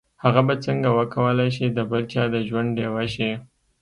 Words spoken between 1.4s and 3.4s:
شي د بل چا د ژوند ډيوه شي.